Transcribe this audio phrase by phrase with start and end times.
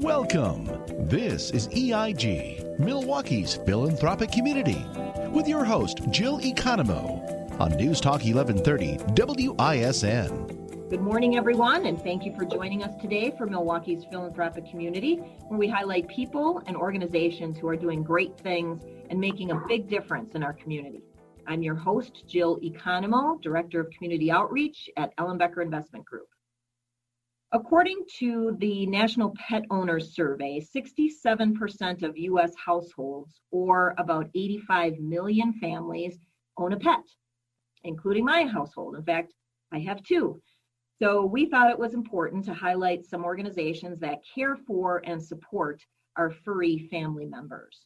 [0.00, 0.70] Welcome.
[1.06, 4.86] This is EIG, Milwaukee's philanthropic community,
[5.28, 10.88] with your host, Jill Economou, on News Talk 1130 WISN.
[10.88, 15.16] Good morning, everyone, and thank you for joining us today for Milwaukee's philanthropic community,
[15.48, 19.90] where we highlight people and organizations who are doing great things and making a big
[19.90, 21.02] difference in our community.
[21.46, 26.28] I'm your host, Jill Economou, Director of Community Outreach at Ellenbecker Investment Group.
[27.54, 32.54] According to the National Pet Owners Survey, 67% of U.S.
[32.56, 36.18] households, or about 85 million families,
[36.56, 37.02] own a pet,
[37.84, 38.96] including my household.
[38.96, 39.34] In fact,
[39.70, 40.40] I have two.
[41.02, 45.82] So we thought it was important to highlight some organizations that care for and support
[46.16, 47.84] our furry family members.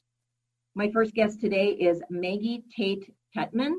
[0.76, 3.72] My first guest today is Maggie Tate Kettman,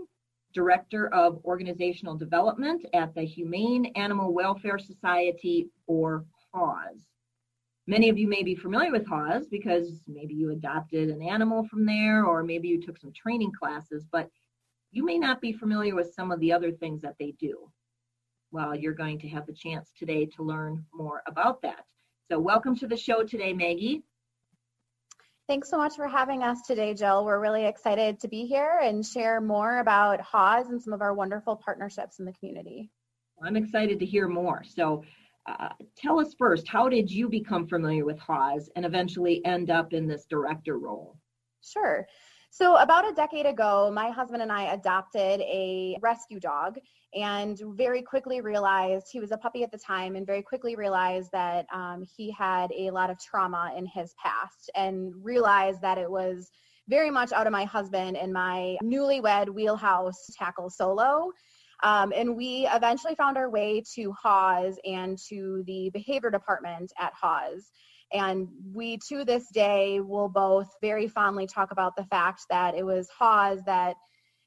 [0.53, 7.07] Director of Organizational Development at the Humane Animal Welfare Society, or HAWS.
[7.85, 11.85] Many of you may be familiar with HAWS because maybe you adopted an animal from
[11.85, 14.29] there, or maybe you took some training classes, but
[14.91, 17.71] you may not be familiar with some of the other things that they do.
[18.51, 21.85] Well, you're going to have the chance today to learn more about that.
[22.29, 24.03] So, welcome to the show today, Maggie.
[25.47, 27.23] Thanks so much for having us today, Jill.
[27.23, 31.13] We're really excited to be here and share more about Haws and some of our
[31.13, 32.91] wonderful partnerships in the community.
[33.41, 34.65] I'm excited to hear more.
[34.65, 35.05] So,
[35.45, 39.93] uh, tell us first, how did you become familiar with Haws and eventually end up
[39.93, 41.17] in this director role?
[41.63, 42.05] Sure.
[42.59, 46.79] So, about a decade ago, my husband and I adopted a rescue dog
[47.13, 51.29] and very quickly realized he was a puppy at the time and very quickly realized
[51.33, 56.09] that um, he had a lot of trauma in his past and realized that it
[56.09, 56.49] was
[56.89, 61.29] very much out of my husband and my newlywed wheelhouse tackle solo.
[61.83, 67.13] Um, and we eventually found our way to Haws and to the behavior department at
[67.13, 67.69] Haws.
[68.13, 72.85] And we, to this day, will both very fondly talk about the fact that it
[72.85, 73.95] was Haws that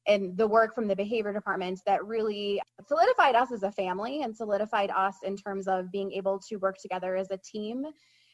[0.06, 4.34] and the work from the behavior department that really solidified us as a family and
[4.34, 7.84] solidified us in terms of being able to work together as a team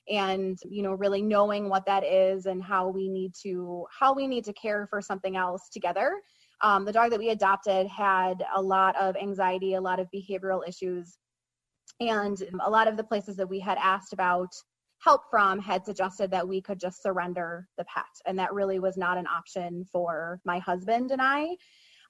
[0.09, 4.27] and you know really knowing what that is and how we need to how we
[4.27, 6.13] need to care for something else together.
[6.63, 10.67] Um, the dog that we adopted had a lot of anxiety a lot of behavioral
[10.67, 11.19] issues
[12.01, 14.51] and a lot of the places that we had asked about
[15.07, 18.05] help from had suggested that we could just surrender the pet.
[18.27, 21.55] And that really was not an option for my husband and I.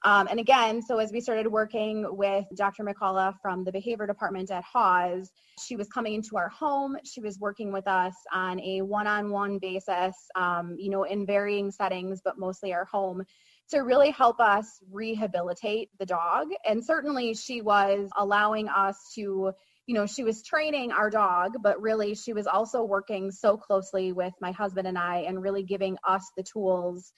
[0.03, 2.83] Um, and again, so as we started working with Dr.
[2.83, 5.31] McCullough from the behavior department at Haws,
[5.63, 6.97] she was coming into our home.
[7.03, 11.23] She was working with us on a one on one basis, um, you know, in
[11.23, 13.23] varying settings, but mostly our home
[13.69, 16.47] to really help us rehabilitate the dog.
[16.67, 19.51] And certainly she was allowing us to
[19.87, 24.11] you know, she was training our dog, but really she was also working so closely
[24.11, 27.13] with my husband and I and really giving us the tools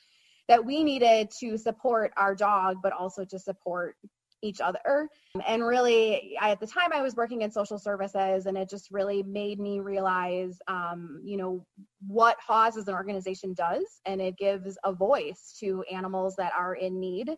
[0.48, 3.96] that we needed to support our dog, but also to support
[4.42, 5.10] each other.
[5.48, 8.90] And really, I, at the time, I was working in social services, and it just
[8.92, 11.66] really made me realize, um, you know,
[12.08, 16.76] what Haws as an organization does, and it gives a voice to animals that are
[16.76, 17.30] in need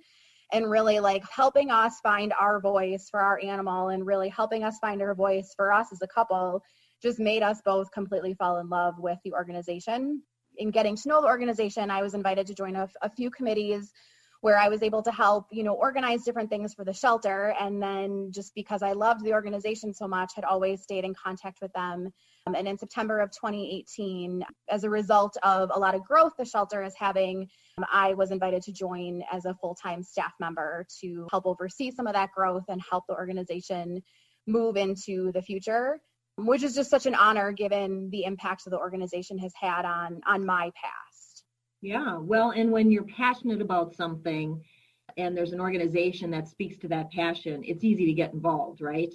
[0.52, 4.80] and really like helping us find our voice for our animal and really helping us
[4.80, 6.62] find our voice for us as a couple
[7.02, 10.22] just made us both completely fall in love with the organization.
[10.58, 13.92] In getting to know the organization, I was invited to join a, a few committees
[14.42, 17.56] where I was able to help, you know, organize different things for the shelter.
[17.60, 21.60] And then just because I loved the organization so much, had always stayed in contact
[21.62, 22.10] with them.
[22.48, 26.46] Um, and in September of 2018, as a result of a lot of growth the
[26.46, 27.48] shelter is having,
[27.78, 31.92] um, I was invited to join as a full time staff member to help oversee
[31.92, 34.02] some of that growth and help the organization
[34.48, 36.02] move into the future
[36.38, 40.22] which is just such an honor given the impact that the organization has had on
[40.26, 41.11] on my past.
[41.82, 44.64] Yeah, well, and when you're passionate about something
[45.18, 49.14] and there's an organization that speaks to that passion, it's easy to get involved, right?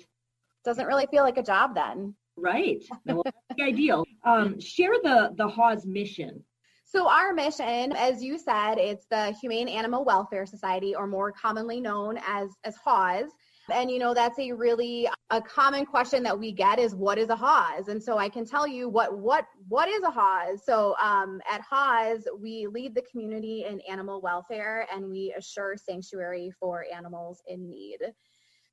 [0.64, 2.14] Doesn't really feel like a job then.
[2.36, 2.84] Right.
[3.06, 3.22] That's
[3.56, 4.04] the ideal.
[4.24, 6.42] Um, share the the Haws mission.
[6.84, 11.80] So our mission, as you said, it's the Humane Animal Welfare Society, or more commonly
[11.80, 13.30] known as as Haws.
[13.72, 17.30] And you know, that's a really a common question that we get is what is
[17.30, 17.88] a Haws?
[17.88, 20.64] And so I can tell you what what what is a Haws.
[20.64, 26.52] So um, at Haws, we lead the community in animal welfare and we assure sanctuary
[26.60, 27.98] for animals in need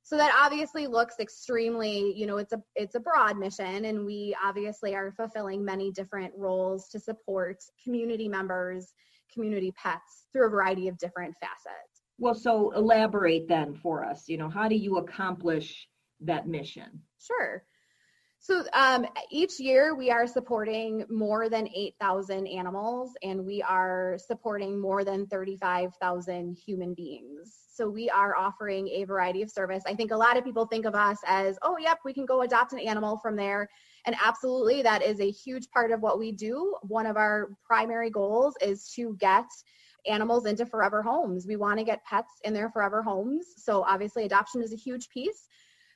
[0.04, 4.36] so that obviously looks extremely you know it's a it's a broad mission and we
[4.44, 8.92] obviously are fulfilling many different roles to support community members
[9.32, 14.36] community pets through a variety of different facets well so elaborate then for us you
[14.36, 15.88] know how do you accomplish
[16.20, 17.64] that mission sure
[18.44, 24.78] So um, each year we are supporting more than 8,000 animals and we are supporting
[24.78, 27.60] more than 35,000 human beings.
[27.72, 29.82] So we are offering a variety of service.
[29.86, 32.42] I think a lot of people think of us as, oh, yep, we can go
[32.42, 33.66] adopt an animal from there.
[34.04, 36.76] And absolutely, that is a huge part of what we do.
[36.82, 39.46] One of our primary goals is to get
[40.06, 41.46] animals into forever homes.
[41.46, 43.46] We want to get pets in their forever homes.
[43.56, 45.48] So obviously, adoption is a huge piece.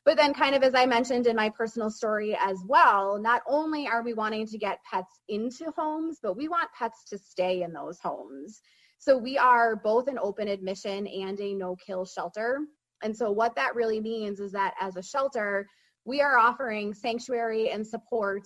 [0.04, 3.86] But then, kind of as I mentioned in my personal story as well, not only
[3.86, 7.72] are we wanting to get pets into homes, but we want pets to stay in
[7.72, 8.62] those homes.
[8.98, 12.60] So we are both an open admission and a no kill shelter.
[13.02, 15.66] And so, what that really means is that as a shelter,
[16.04, 18.42] we are offering sanctuary and support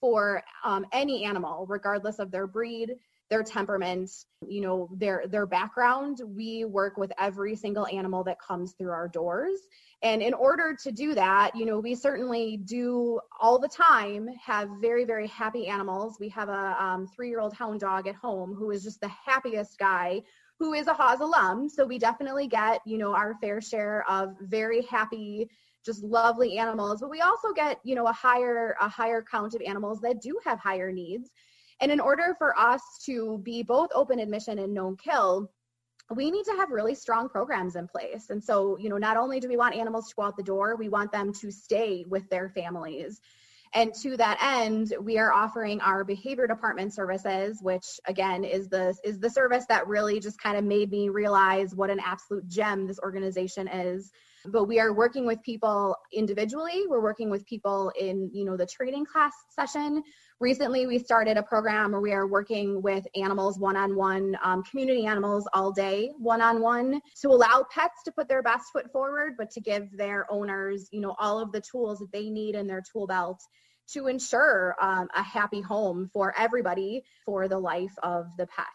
[0.00, 2.92] for um, any animal, regardless of their breed,
[3.28, 4.10] their temperament,
[4.46, 6.20] you know, their their background.
[6.24, 9.58] We work with every single animal that comes through our doors.
[10.02, 14.68] And in order to do that, you know, we certainly do all the time have
[14.80, 16.18] very, very happy animals.
[16.20, 19.10] We have a um, three year old hound dog at home who is just the
[19.24, 20.22] happiest guy
[20.58, 21.68] who is a Haws alum.
[21.68, 25.50] So we definitely get, you know, our fair share of very happy,
[25.84, 27.00] just lovely animals.
[27.00, 30.38] But we also get, you know, a higher, a higher count of animals that do
[30.44, 31.30] have higher needs.
[31.80, 35.50] And in order for us to be both open admission and no kill,
[36.14, 38.30] we need to have really strong programs in place.
[38.30, 40.76] And so, you know, not only do we want animals to go out the door,
[40.76, 43.20] we want them to stay with their families.
[43.74, 48.94] And to that end, we are offering our behavior department services, which again is the
[49.02, 52.86] is the service that really just kind of made me realize what an absolute gem
[52.86, 54.12] this organization is.
[54.48, 56.84] But we are working with people individually.
[56.88, 60.02] We're working with people in, you know, the training class session.
[60.38, 64.36] Recently, we started a program where we are working with animals one on one,
[64.70, 68.90] community animals all day one on one to allow pets to put their best foot
[68.92, 72.54] forward, but to give their owners, you know, all of the tools that they need
[72.54, 73.40] in their tool belt
[73.88, 78.66] to ensure um, a happy home for everybody for the life of the pet.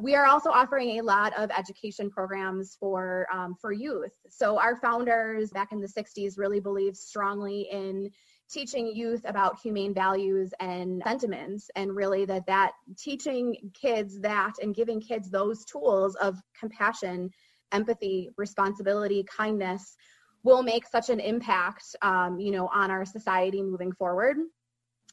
[0.00, 4.12] We are also offering a lot of education programs for um, for youth.
[4.28, 8.10] So our founders back in the 60s really believed strongly in
[8.50, 14.74] teaching youth about humane values and sentiments and really that that teaching kids that and
[14.74, 17.30] giving kids those tools of compassion
[17.72, 19.96] empathy responsibility kindness
[20.42, 24.36] will make such an impact um, you know on our society moving forward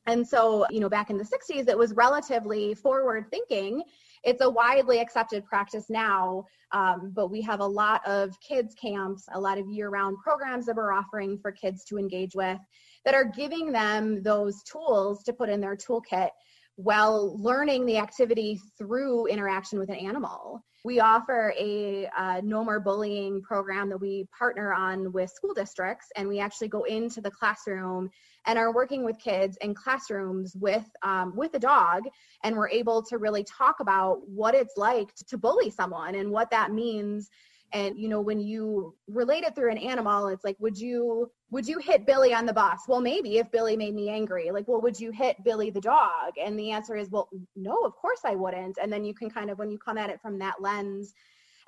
[0.08, 3.84] and so you know back in the 60s it was relatively forward thinking
[4.24, 9.26] it's a widely accepted practice now, um, but we have a lot of kids camps,
[9.34, 12.60] a lot of year-round programs that we're offering for kids to engage with
[13.06, 16.30] that are giving them those tools to put in their toolkit
[16.78, 20.64] while learning the activity through interaction with an animal.
[20.86, 26.08] We offer a uh, no more bullying program that we partner on with school districts,
[26.16, 28.10] and we actually go into the classroom
[28.46, 32.04] and are working with kids in classrooms with um, with a dog,
[32.44, 36.52] and we're able to really talk about what it's like to bully someone and what
[36.52, 37.28] that means
[37.74, 41.68] and you know when you relate it through an animal it's like would you would
[41.68, 44.52] you hit billy on the bus well maybe if billy made me angry.
[44.52, 46.34] Like well would you hit billy the dog?
[46.44, 48.78] And the answer is well no of course i wouldn't.
[48.82, 51.14] And then you can kind of when you come at it from that lens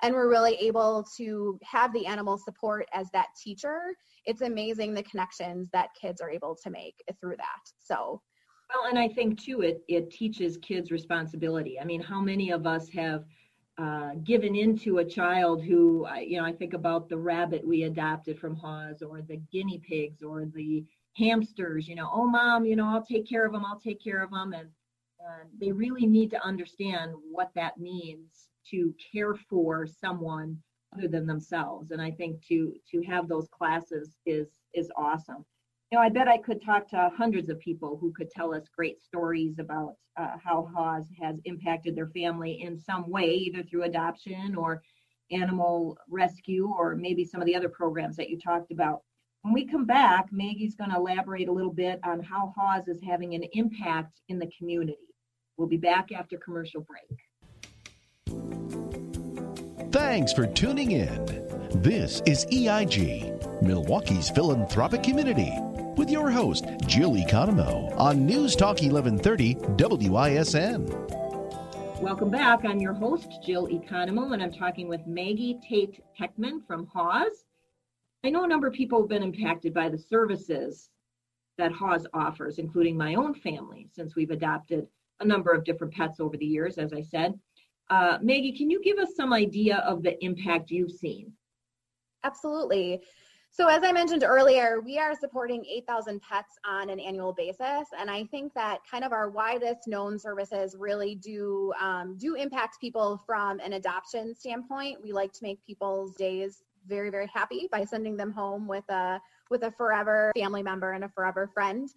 [0.02, 3.94] and we're really able to have the animal support as that teacher
[4.26, 7.72] it's amazing the connections that kids are able to make through that.
[7.78, 8.20] So.
[8.72, 11.80] Well and i think too it it teaches kids responsibility.
[11.80, 13.24] I mean how many of us have
[13.78, 18.38] uh, given into a child who, you know, I think about the rabbit we adopted
[18.38, 20.84] from Haws or the guinea pigs or the
[21.16, 24.22] hamsters, you know, oh, mom, you know, I'll take care of them, I'll take care
[24.22, 24.52] of them.
[24.52, 24.68] And,
[25.20, 30.58] and they really need to understand what that means to care for someone
[30.94, 31.90] other than themselves.
[31.90, 35.44] And I think to to have those classes is is awesome
[35.90, 38.62] you know, I bet I could talk to hundreds of people who could tell us
[38.76, 43.82] great stories about uh, how Haws has impacted their family in some way, either through
[43.82, 44.82] adoption or
[45.32, 49.02] animal rescue, or maybe some of the other programs that you talked about.
[49.42, 53.00] When we come back, Maggie's going to elaborate a little bit on how Haws is
[53.02, 54.98] having an impact in the community.
[55.56, 57.02] We'll be back after commercial break.
[59.90, 61.24] Thanks for tuning in.
[61.74, 65.52] This is EIG, Milwaukee's philanthropic community
[66.00, 69.54] with your host, Jill Economou, on News Talk 1130
[70.08, 70.86] WISN.
[72.00, 72.64] Welcome back.
[72.64, 77.44] I'm your host, Jill Economou, and I'm talking with Maggie Tate Heckman from Haws.
[78.24, 80.88] I know a number of people have been impacted by the services
[81.58, 84.86] that Haws offers, including my own family, since we've adopted
[85.20, 87.38] a number of different pets over the years, as I said.
[87.90, 91.34] Uh, Maggie, can you give us some idea of the impact you've seen?
[92.24, 93.02] Absolutely.
[93.52, 98.08] So as I mentioned earlier, we are supporting 8,000 pets on an annual basis, and
[98.08, 103.20] I think that kind of our widest known services really do um, do impact people
[103.26, 105.02] from an adoption standpoint.
[105.02, 109.20] We like to make people's days very very happy by sending them home with a
[109.50, 111.90] with a forever family member and a forever friend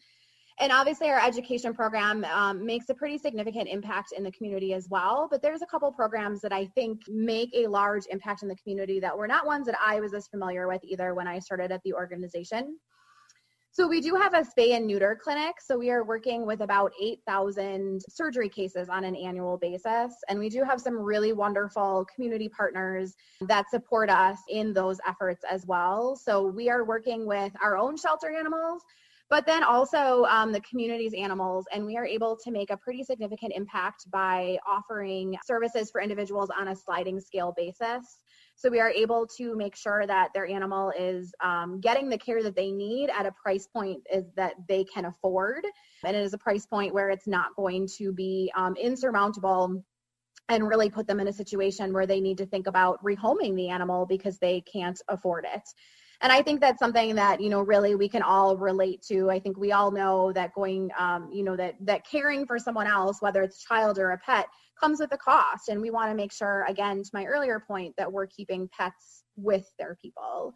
[0.60, 4.88] and obviously our education program um, makes a pretty significant impact in the community as
[4.89, 8.55] well but there's a couple programs that i think make a large impact in the
[8.55, 11.72] community that were not ones that i was as familiar with either when i started
[11.72, 12.77] at the organization
[13.74, 15.55] so we do have a spay and neuter clinic.
[15.60, 20.13] So we are working with about 8,000 surgery cases on an annual basis.
[20.29, 25.43] And we do have some really wonderful community partners that support us in those efforts
[25.50, 26.15] as well.
[26.15, 28.83] So we are working with our own shelter animals
[29.33, 31.65] but then also um, the community's animals.
[31.73, 36.51] And we are able to make a pretty significant impact by offering services for individuals
[36.55, 38.19] on a sliding scale basis.
[38.55, 42.43] So we are able to make sure that their animal is um, getting the care
[42.43, 45.65] that they need at a price point is that they can afford.
[46.05, 49.83] And it is a price point where it's not going to be um, insurmountable
[50.47, 53.69] and really put them in a situation where they need to think about rehoming the
[53.69, 55.63] animal because they can't afford it
[56.22, 59.29] and i think that's something that you know really we can all relate to.
[59.29, 62.88] I think we all know that going um, you know that that caring for someone
[62.88, 64.48] else whether it's a child or a pet
[64.79, 65.70] comes with a cost.
[65.70, 69.24] And we want to make sure again to my earlier point that we're keeping pets
[69.36, 70.53] with their people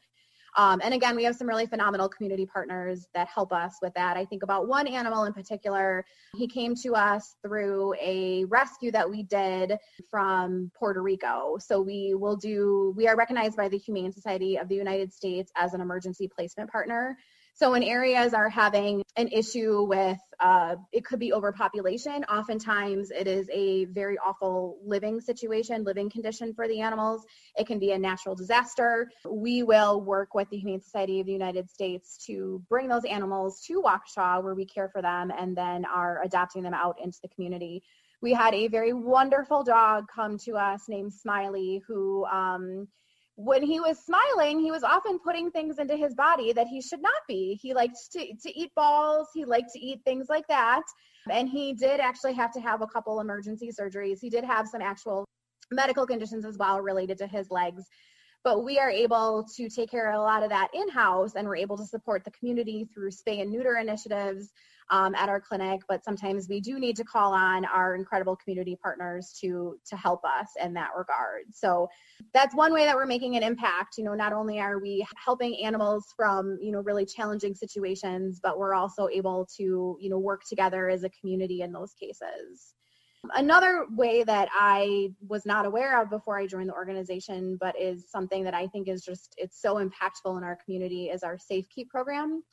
[0.58, 4.18] um, and again, we have some really phenomenal community partners that help us with that.
[4.18, 6.04] I think about one animal in particular.
[6.36, 9.78] He came to us through a rescue that we did
[10.10, 11.58] from Puerto Rico.
[11.60, 15.52] So we will do, we are recognized by the Humane Society of the United States
[15.56, 17.18] as an emergency placement partner.
[17.58, 22.24] So when areas are having an issue with, uh, it could be overpopulation.
[22.26, 27.26] Oftentimes it is a very awful living situation, living condition for the animals.
[27.56, 29.10] It can be a natural disaster.
[29.28, 33.60] We will work with the Humane Society of the United States to bring those animals
[33.66, 37.30] to Waukesha where we care for them and then are adopting them out into the
[37.30, 37.82] community
[38.20, 42.88] we had a very wonderful dog come to us named Smiley, who um,
[43.38, 47.04] when he was smiling, he was often putting things into his body that he should
[47.04, 47.58] not be.
[47.62, 50.82] He liked to, to eat balls, he liked to eat things like that.
[51.30, 54.18] And he did actually have to have a couple emergency surgeries.
[54.20, 55.24] He did have some actual
[55.70, 57.84] medical conditions as well related to his legs.
[58.44, 61.48] But we are able to take care of a lot of that in house, and
[61.48, 64.50] we're able to support the community through spay and neuter initiatives
[64.90, 68.78] um, at our clinic, but sometimes we do need to call on our incredible community
[68.82, 71.44] partners to to help us in that regard.
[71.52, 71.88] So
[72.34, 73.98] that's one way that we're making an impact.
[73.98, 78.58] You know, not only are we helping animals from you know really challenging situations, but
[78.58, 82.74] we're also able to you know work together as a community in those cases.
[83.36, 88.10] Another way that I was not aware of before I joined the organization, but is
[88.10, 91.68] something that I think is just it's so impactful in our community is our Safe
[91.70, 92.44] Keep program.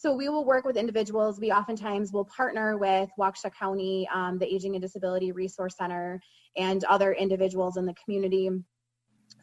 [0.00, 1.40] So we will work with individuals.
[1.40, 6.20] We oftentimes will partner with Waukesha County, um, the Aging and Disability Resource Center,
[6.56, 8.48] and other individuals in the community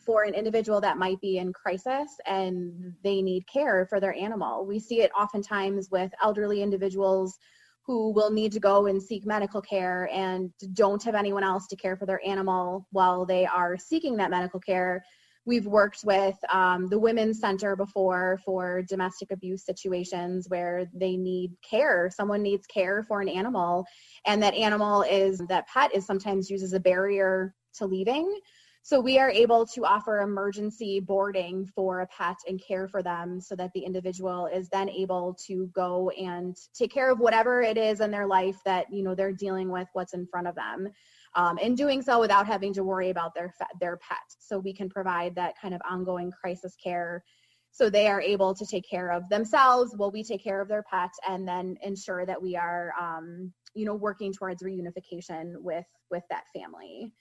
[0.05, 4.65] for an individual that might be in crisis and they need care for their animal.
[4.65, 7.37] We see it oftentimes with elderly individuals
[7.85, 11.75] who will need to go and seek medical care and don't have anyone else to
[11.75, 15.03] care for their animal while they are seeking that medical care
[15.45, 21.51] We've worked with um, the Women's Center before for domestic abuse situations where they need
[21.67, 22.09] care.
[22.09, 23.85] Someone needs care for an animal,
[24.25, 28.39] and that animal is, that pet is sometimes used as a barrier to leaving.
[28.81, 33.41] So we are able to offer emergency boarding for a pet and care for them
[33.41, 37.77] so that the individual is then able to go and take care of whatever it
[37.77, 40.87] is in their life that, you know, they're dealing with what's in front of them
[41.35, 44.17] um, and doing so without having to worry about their their pet.
[44.39, 47.23] So we can provide that kind of ongoing crisis care.
[47.71, 50.83] So they are able to take care of themselves while we take care of their
[50.83, 56.23] pet, and then ensure that we are, um, you know, working towards reunification with with
[56.29, 57.11] that family.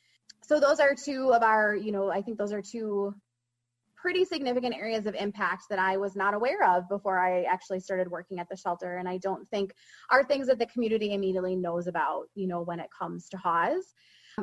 [0.46, 3.14] So those are two of our, you know, I think those are two
[4.04, 8.06] pretty significant areas of impact that I was not aware of before I actually started
[8.06, 8.98] working at the shelter.
[8.98, 9.72] And I don't think
[10.10, 13.94] are things that the community immediately knows about, you know, when it comes to HAWS.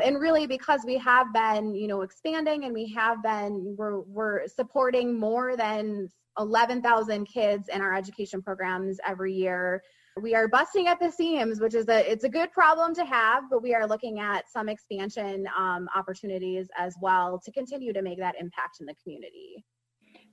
[0.03, 4.47] And really because we have been, you know, expanding and we have been, we're, we're
[4.47, 9.83] supporting more than 11,000 kids in our education programs every year
[10.19, 13.45] we are busting at the seams, which is a it's a good problem to have,
[13.49, 18.19] but we are looking at some expansion um, opportunities as well to continue to make
[18.19, 19.63] that impact in the community.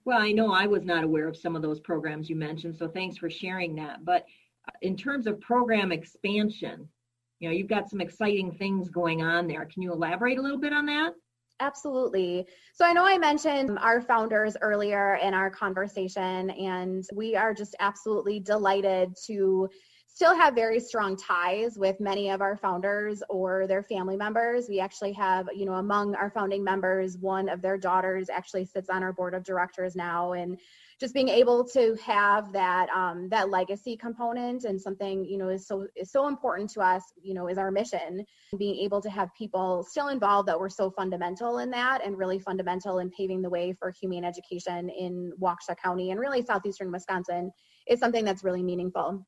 [0.05, 2.89] Well, I know I was not aware of some of those programs you mentioned, so
[2.89, 4.05] thanks for sharing that.
[4.05, 4.25] But
[4.67, 6.89] uh, in terms of program expansion,
[7.39, 9.65] you know, you've got some exciting things going on there.
[9.67, 11.13] Can you elaborate a little bit on that?
[11.61, 12.47] Absolutely.
[12.73, 17.75] So I know I mentioned our founders earlier in our conversation, and we are just
[17.81, 19.69] absolutely delighted to
[20.07, 24.67] still have very strong ties with many of our founders or their family members.
[24.69, 28.89] We actually have, you know, among our founding members, one of their daughters actually sits
[28.89, 30.59] on our board of directors now, and
[31.01, 35.67] just being able to have that um, that legacy component and something you know is
[35.67, 38.25] so is so important to us you know is our mission.
[38.59, 42.39] Being able to have people still involved that were so fundamental in that and really
[42.39, 47.53] fundamental in paving the way for humane education in Waukesha County and really southeastern Wisconsin
[47.87, 49.25] is something that's really meaningful.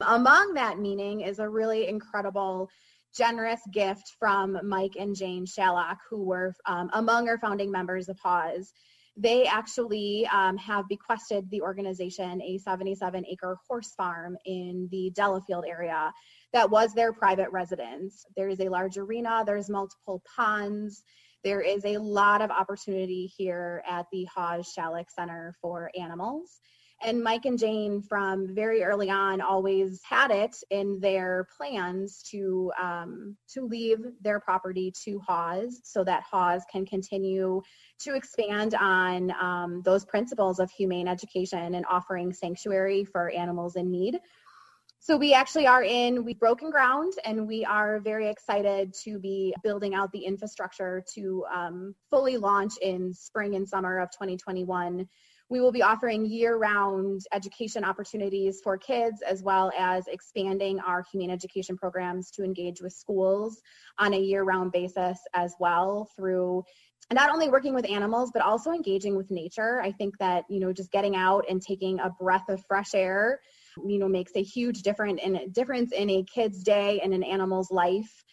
[0.00, 2.68] Among that meaning is a really incredible
[3.14, 8.18] generous gift from Mike and Jane Shallock, who were um, among our founding members of
[8.22, 8.72] HAWS
[9.20, 15.64] they actually um, have bequested the organization a 77 acre horse farm in the Delafield
[15.68, 16.12] area
[16.52, 18.24] that was their private residence.
[18.36, 21.02] There is a large arena, there's multiple ponds.
[21.44, 26.60] There is a lot of opportunity here at the HAWS Shallock Center for animals.
[27.02, 32.70] And Mike and Jane, from very early on, always had it in their plans to
[32.80, 37.62] um, to leave their property to HAWS so that HAWS can continue
[38.00, 43.90] to expand on um, those principles of humane education and offering sanctuary for animals in
[43.90, 44.18] need.
[45.02, 49.54] So we actually are in, we've broken ground and we are very excited to be
[49.62, 55.08] building out the infrastructure to um, fully launch in spring and summer of 2021
[55.50, 61.04] we will be offering year round education opportunities for kids as well as expanding our
[61.10, 63.60] humane education programs to engage with schools
[63.98, 66.64] on a year round basis as well through
[67.12, 69.82] not only working with animals but also engaging with nature.
[69.82, 73.40] I think that you know just getting out and taking a breath of fresh air
[73.84, 77.70] you know makes a huge difference in difference in a kid's day and an animal's
[77.70, 78.24] life.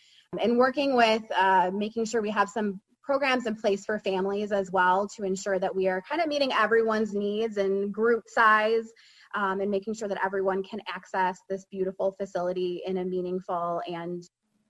[0.42, 4.70] And working with uh, making sure we have some programs in place for families as
[4.70, 8.92] well to ensure that we are kind of meeting everyone's needs and group size
[9.34, 14.24] um, and making sure that everyone can access this beautiful facility in a meaningful and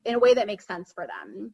[0.06, 1.52] in a way that makes sense for them.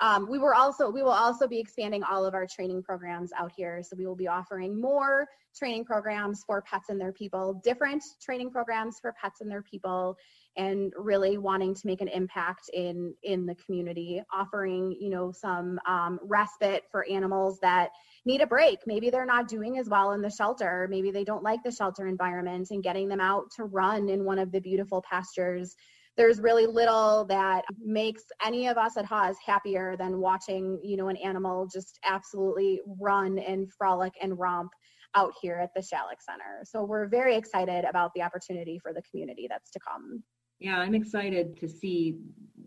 [0.00, 3.52] Um, we were also we will also be expanding all of our training programs out
[3.56, 3.82] here.
[3.82, 5.26] So we will be offering more
[5.56, 10.16] training programs for pets and their people, different training programs for pets and their people,
[10.56, 15.78] and really wanting to make an impact in in the community offering you know some
[15.86, 17.90] um, respite for animals that
[18.24, 21.42] need a break maybe they're not doing as well in the shelter maybe they don't
[21.42, 25.02] like the shelter environment and getting them out to run in one of the beautiful
[25.08, 25.74] pastures
[26.16, 31.08] there's really little that makes any of us at Haws happier than watching, you know,
[31.08, 34.72] an animal just absolutely run and frolic and romp
[35.14, 36.60] out here at the Shallock Center.
[36.64, 40.22] So we're very excited about the opportunity for the community that's to come.
[40.58, 42.14] Yeah i'm excited to see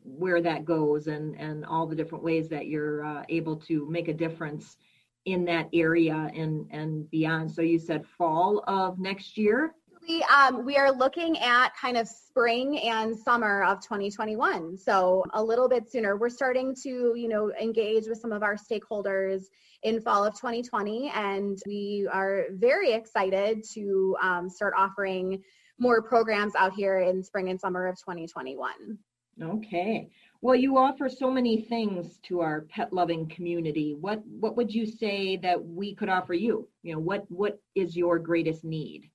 [0.03, 4.09] where that goes and and all the different ways that you're uh, able to make
[4.09, 4.75] a difference
[5.25, 7.51] in that area and and beyond.
[7.51, 9.73] So you said fall of next year
[10.07, 15.43] we, um, we are looking at kind of spring and summer of 2021 so a
[15.43, 19.43] little bit sooner we're starting to you know engage with some of our stakeholders
[19.83, 25.41] in fall of 2020 and we are very excited to um, start offering
[25.79, 28.97] more programs out here in spring and summer of 2021.
[29.41, 30.09] Okay.
[30.41, 33.95] Well, you offer so many things to our pet loving community.
[33.99, 36.69] What what would you say that we could offer you?
[36.83, 39.09] You know, what what is your greatest need?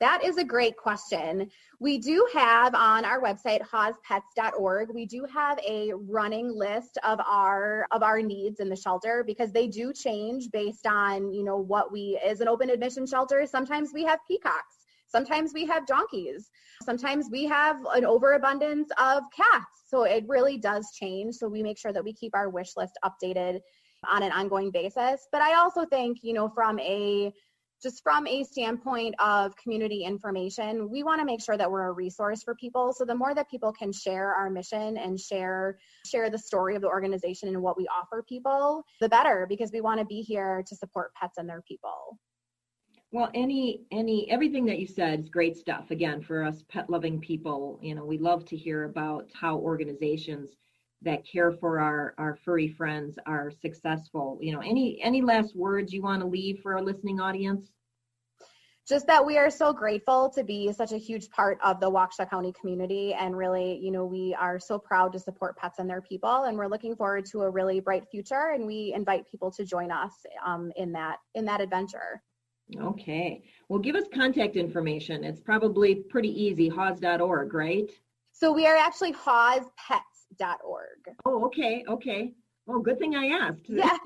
[0.00, 1.50] That is a great question.
[1.78, 7.86] We do have on our website hawspets.org, we do have a running list of our
[7.90, 11.92] of our needs in the shelter because they do change based on, you know, what
[11.92, 16.50] we is an open admission shelter, sometimes we have peacocks Sometimes we have donkeys.
[16.84, 19.84] Sometimes we have an overabundance of cats.
[19.88, 21.34] So it really does change.
[21.34, 23.60] So we make sure that we keep our wish list updated
[24.08, 25.26] on an ongoing basis.
[25.32, 27.32] But I also think, you know, from a
[27.82, 31.92] just from a standpoint of community information, we want to make sure that we're a
[31.92, 32.92] resource for people.
[32.92, 36.82] So the more that people can share our mission and share share the story of
[36.82, 40.62] the organization and what we offer people, the better because we want to be here
[40.66, 42.18] to support pets and their people.
[43.12, 45.90] Well, any any everything that you said is great stuff.
[45.90, 50.50] Again, for us pet loving people, you know, we love to hear about how organizations
[51.02, 54.38] that care for our our furry friends are successful.
[54.40, 57.70] You know, any any last words you want to leave for our listening audience?
[58.88, 62.28] Just that we are so grateful to be such a huge part of the Waukesha
[62.28, 66.00] County community, and really, you know, we are so proud to support pets and their
[66.00, 68.50] people, and we're looking forward to a really bright future.
[68.54, 70.12] And we invite people to join us
[70.44, 72.22] um, in that in that adventure.
[72.78, 73.42] Okay.
[73.68, 75.24] Well, give us contact information.
[75.24, 76.68] It's probably pretty easy.
[76.68, 77.90] Haws.org, right?
[78.32, 79.12] So we are actually
[80.38, 81.16] hawspets.org.
[81.24, 81.84] Oh, okay.
[81.88, 82.32] Okay.
[82.66, 83.62] Well, good thing I asked.
[83.68, 83.96] Yeah.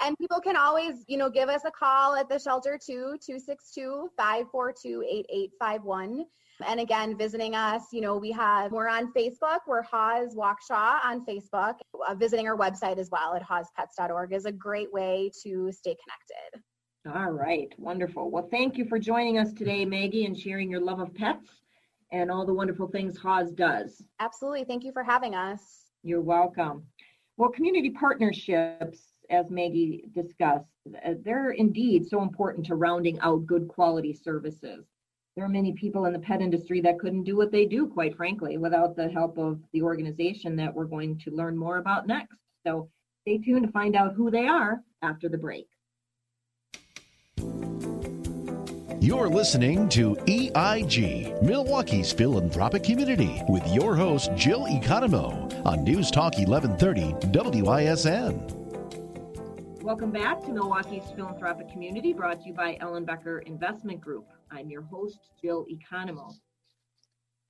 [0.00, 3.16] and people can always, you know, give us a call at the shelter too,
[4.18, 6.24] 262-542-8851.
[6.66, 9.58] And again, visiting us, you know, we have, we're on Facebook.
[9.66, 11.74] We're Haws Waukesha on Facebook.
[12.08, 16.62] Uh, visiting our website as well at hawspets.org is a great way to stay connected.
[17.14, 17.72] All right.
[17.78, 18.30] Wonderful.
[18.30, 21.50] Well, thank you for joining us today, Maggie, and sharing your love of pets
[22.12, 24.02] and all the wonderful things Haws does.
[24.20, 24.64] Absolutely.
[24.64, 25.90] Thank you for having us.
[26.02, 26.84] You're welcome.
[27.36, 30.66] Well, community partnerships, as Maggie discussed,
[31.04, 34.86] uh, they're indeed so important to rounding out good quality services.
[35.34, 38.16] There are many people in the pet industry that couldn't do what they do, quite
[38.16, 42.38] frankly, without the help of the organization that we're going to learn more about next.
[42.66, 42.88] So
[43.22, 45.68] stay tuned to find out who they are after the break.
[49.06, 56.36] You're listening to EIG, Milwaukee's philanthropic community, with your host, Jill Economou, on News Talk
[56.36, 58.34] 1130 WISN.
[59.80, 64.26] Welcome back to Milwaukee's philanthropic community, brought to you by Ellenbecker Investment Group.
[64.50, 66.32] I'm your host, Jill Economou.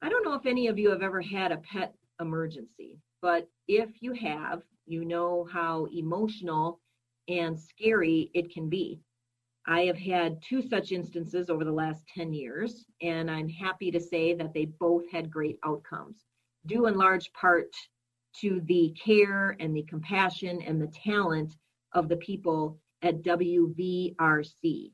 [0.02, 3.88] I don't know if any of you have ever had a pet emergency, but if
[4.02, 6.80] you have, you know how emotional
[7.28, 9.00] and scary it can be.
[9.68, 13.98] I have had two such instances over the last 10 years, and I'm happy to
[13.98, 16.24] say that they both had great outcomes,
[16.66, 17.74] due in large part
[18.40, 21.56] to the care and the compassion and the talent
[21.92, 24.92] of the people at WVRC.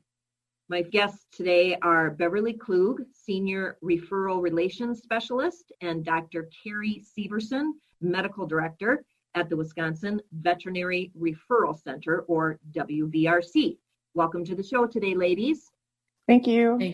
[0.69, 6.49] My guests today are Beverly Klug, Senior Referral Relations Specialist, and Dr.
[6.63, 9.03] Carrie Severson, Medical Director
[9.35, 13.77] at the Wisconsin Veterinary Referral Center, or WVRC.
[14.15, 15.71] Welcome to the show today, ladies.
[16.77, 16.93] Thank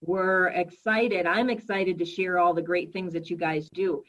[0.00, 1.24] We're excited.
[1.24, 4.02] I'm excited to share all the great things that you guys do.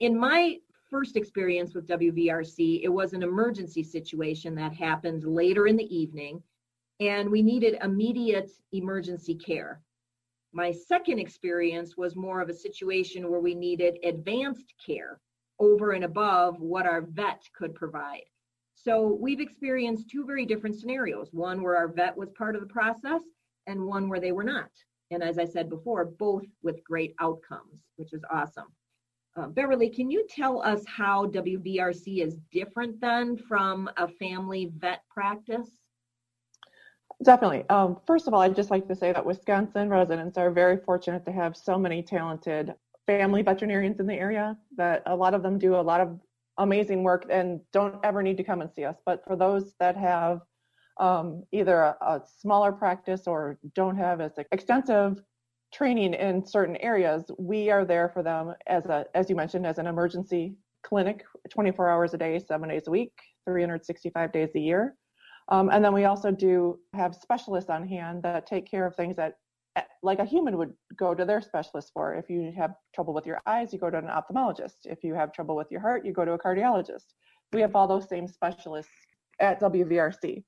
[0.00, 0.58] In my
[0.90, 6.42] first experience with WVRC, it was an emergency situation that happened later in the evening,
[7.00, 9.80] and we needed immediate emergency care.
[10.52, 15.20] My second experience was more of a situation where we needed advanced care
[15.58, 18.24] over and above what our vet could provide.
[18.84, 22.68] So we've experienced two very different scenarios one where our vet was part of the
[22.68, 23.22] process,
[23.66, 24.70] and one where they were not.
[25.10, 28.66] And as I said before, both with great outcomes, which is awesome.
[29.36, 35.02] Uh, Beverly, can you tell us how WVRC is different then from a family vet
[35.08, 35.70] practice?
[37.24, 37.64] Definitely.
[37.68, 41.24] Um, first of all, I'd just like to say that Wisconsin residents are very fortunate
[41.24, 42.74] to have so many talented
[43.06, 46.18] family veterinarians in the area that a lot of them do a lot of
[46.58, 48.96] amazing work and don't ever need to come and see us.
[49.06, 50.40] But for those that have
[50.98, 55.22] um, either a, a, smaller practice or don't have as extensive
[55.72, 59.78] training in certain areas, we are there for them as a, as you mentioned, as
[59.78, 63.12] an emergency clinic, 24 hours a day, seven days a week,
[63.46, 64.96] 365 days a year.
[65.50, 69.16] Um, and then we also do have specialists on hand that take care of things
[69.16, 69.34] that
[70.02, 72.14] like a human would go to their specialist for.
[72.14, 74.84] If you have trouble with your eyes, you go to an ophthalmologist.
[74.84, 77.14] If you have trouble with your heart, you go to a cardiologist.
[77.52, 78.92] We have all those same specialists
[79.40, 80.44] at WVRC.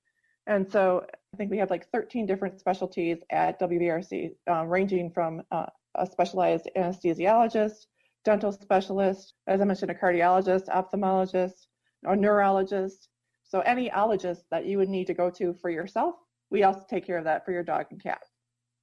[0.47, 5.43] And so I think we have like 13 different specialties at WVRC, um, ranging from
[5.53, 5.67] uh,
[5.97, 7.87] a specialized anesthesiologist,
[8.25, 11.67] dental specialist, as I mentioned, a cardiologist, ophthalmologist,
[12.05, 13.09] a neurologist.
[13.45, 16.17] So any ologist that you would need to go to for yourself,
[16.51, 18.23] we also take care of that for your dog and cat.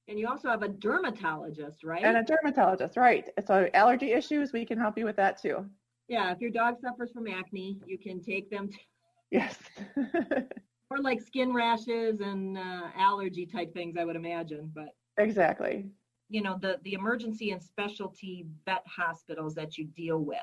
[0.08, 2.04] And you also have a dermatologist, right?
[2.04, 3.28] And a dermatologist, right.
[3.46, 5.66] So allergy issues, we can help you with that too.
[6.08, 8.78] Yeah, if your dog suffers from acne, you can take them to
[9.30, 9.58] Yes.
[10.90, 14.72] or like skin rashes and uh, allergy type things, I would imagine.
[14.74, 15.90] But exactly.
[16.30, 20.38] You know, the the emergency and specialty vet hospitals that you deal with,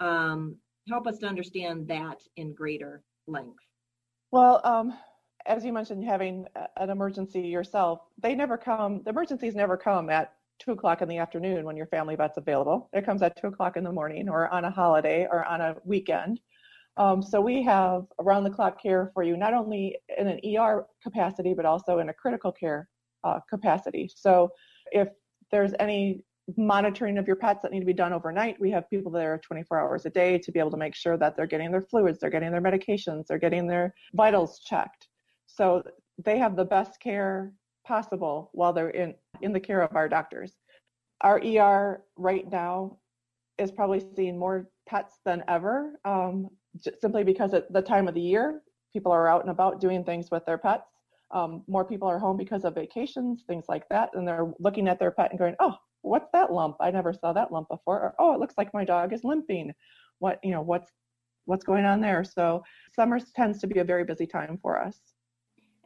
[0.00, 0.56] um,
[0.88, 3.64] help us to understand that in greater length.
[4.32, 4.94] Well, um,
[5.48, 10.34] as you mentioned, having an emergency yourself, they never come, the emergencies never come at
[10.58, 12.90] two o'clock in the afternoon when your family vet's available.
[12.92, 15.76] It comes at two o'clock in the morning or on a holiday or on a
[15.84, 16.40] weekend.
[16.98, 20.86] Um, so we have around the clock care for you, not only in an ER
[21.02, 22.88] capacity, but also in a critical care
[23.24, 24.10] uh, capacity.
[24.14, 24.50] So
[24.90, 25.08] if
[25.50, 26.24] there's any
[26.56, 29.80] monitoring of your pets that need to be done overnight, we have people there 24
[29.80, 32.30] hours a day to be able to make sure that they're getting their fluids, they're
[32.30, 35.07] getting their medications, they're getting their vitals checked.
[35.58, 35.82] So
[36.24, 37.52] they have the best care
[37.84, 40.52] possible while they're in, in the care of our doctors.
[41.22, 42.98] Our ER right now
[43.58, 46.48] is probably seeing more pets than ever, um,
[47.00, 50.30] simply because at the time of the year, people are out and about doing things
[50.30, 50.92] with their pets.
[51.32, 55.00] Um, more people are home because of vacations, things like that, and they're looking at
[55.00, 56.76] their pet and going, "Oh, what's that lump?
[56.80, 59.74] I never saw that lump before." Or, "Oh, it looks like my dog is limping.
[60.20, 60.92] What, you know, what's
[61.46, 62.22] what's going on there.
[62.22, 62.62] So
[62.94, 65.17] summer tends to be a very busy time for us.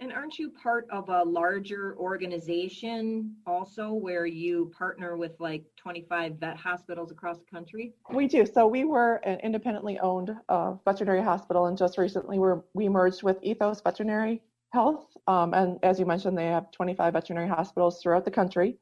[0.02, 6.40] And aren't you part of a larger organization also where you partner with like 25
[6.40, 7.94] vet hospitals across the country?
[8.12, 8.44] We do.
[8.44, 13.22] So we were an independently owned uh, veterinary hospital, and just recently we're, we merged
[13.22, 15.06] with Ethos Veterinary Health.
[15.28, 18.78] Um, and as you mentioned, they have 25 veterinary hospitals throughout the country.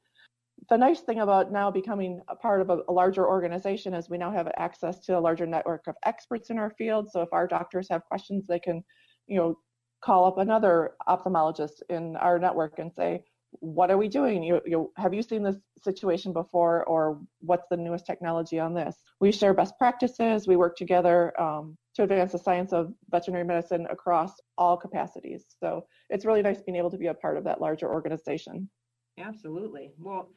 [0.70, 4.16] The nice thing about now becoming a part of a, a larger organization is we
[4.16, 7.10] now have access to a larger network of experts in our field.
[7.10, 8.82] So if our doctors have questions, they can,
[9.26, 9.58] you know,
[10.00, 13.24] call up another ophthalmologist in our network and say,
[13.58, 14.42] what are we doing?
[14.42, 18.96] You, you, have you seen this situation before, or what's the newest technology on this?
[19.20, 20.46] We share best practices.
[20.46, 25.46] We work together um, to advance the science of veterinary medicine across all capacities.
[25.58, 28.68] So it's really nice being able to be a part of that larger organization.
[29.18, 29.90] Absolutely.
[29.98, 30.30] Well,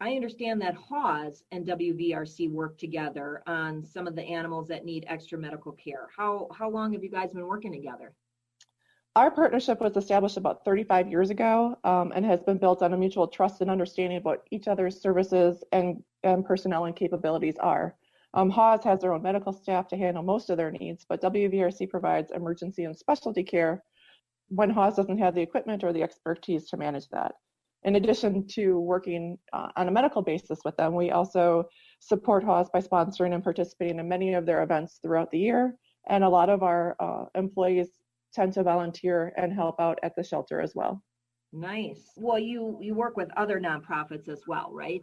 [0.00, 5.04] I understand that Haws and WVRC work together on some of the animals that need
[5.08, 6.08] extra medical care.
[6.16, 8.14] How how long have you guys been working together?
[9.16, 12.96] Our partnership was established about 35 years ago um, and has been built on a
[12.96, 17.96] mutual trust and understanding of what each other's services and, and personnel and capabilities are.
[18.34, 21.90] Um, Haws has their own medical staff to handle most of their needs, but WVRC
[21.90, 23.82] provides emergency and specialty care
[24.48, 27.32] when Haws doesn't have the equipment or the expertise to manage that.
[27.82, 31.68] In addition to working uh, on a medical basis with them, we also
[31.98, 35.74] support Haws by sponsoring and participating in many of their events throughout the year.
[36.08, 37.88] And a lot of our uh, employees
[38.32, 41.02] tend to volunteer and help out at the shelter as well.
[41.52, 42.12] Nice.
[42.16, 45.02] Well, you you work with other nonprofits as well, right?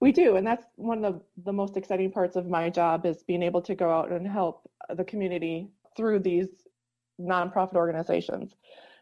[0.00, 3.22] We do, and that's one of the, the most exciting parts of my job is
[3.22, 6.48] being able to go out and help the community through these
[7.20, 8.56] nonprofit organizations.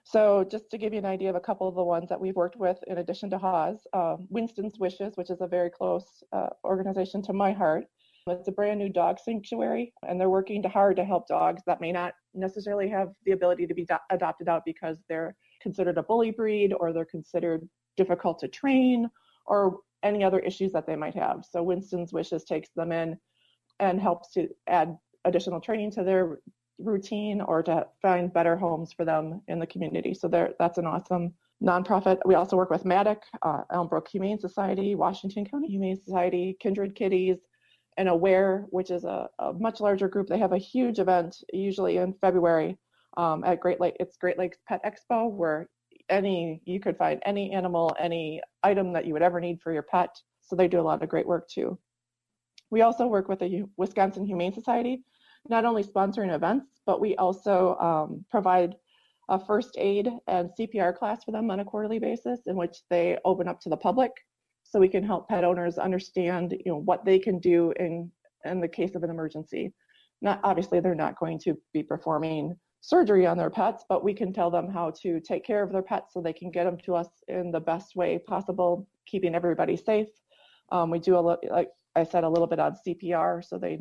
[0.05, 2.37] So just to give you an idea of a couple of the ones that we've
[2.37, 6.48] worked with in addition to Haws, uh, Winston's Wishes, which is a very close uh,
[6.64, 7.85] organization to my heart,
[8.26, 11.92] it's a brand new dog sanctuary, and they're working hard to help dogs that may
[11.92, 16.31] not necessarily have the ability to be do- adopted out because they're considered a bully
[16.31, 19.09] breed or they're considered difficult to train
[19.47, 21.45] or any other issues that they might have.
[21.49, 23.19] So Winston's Wishes takes them in
[23.79, 26.38] and helps to add additional training to their
[26.79, 30.14] routine or to find better homes for them in the community.
[30.14, 32.19] So that's an awesome nonprofit.
[32.25, 37.38] We also work with MADACC, uh, Elmbrook Humane Society, Washington County Humane Society, Kindred Kitties,
[38.01, 40.27] and Aware, which is a, a, much larger group.
[40.27, 42.79] They have a huge event, usually in February,
[43.19, 43.99] um, at Great Lake.
[44.01, 45.69] It's Great Lakes Pet Expo, where
[46.09, 49.83] any you could find any animal, any item that you would ever need for your
[49.83, 50.09] pet.
[50.41, 51.79] So they do a lot of great work too.
[52.71, 55.05] We also work with the Wisconsin Humane Society,
[55.51, 58.77] not only sponsoring events, but we also um, provide
[59.29, 63.19] a first aid and CPR class for them on a quarterly basis, in which they
[63.27, 64.13] open up to the public
[64.71, 68.11] so we can help pet owners understand you know what they can do in
[68.45, 69.73] in the case of an emergency.
[70.23, 74.33] Not obviously they're not going to be performing surgery on their pets but we can
[74.33, 76.95] tell them how to take care of their pets so they can get them to
[76.95, 80.09] us in the best way possible keeping everybody safe.
[80.73, 83.81] Um, we do a little like i said a little bit on cpr so they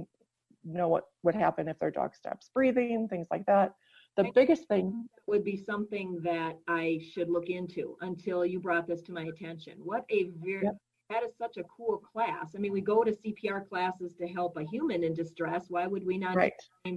[0.66, 3.74] know what would happen if their dog stops breathing things like that
[4.18, 9.02] the biggest thing would be something that I should look into until you brought this
[9.04, 9.74] to my attention.
[9.78, 10.78] What a very yep.
[11.10, 12.52] that is such a cool class.
[12.56, 15.66] I mean, we go to CPR classes to help a human in distress.
[15.70, 16.54] Why would we not right.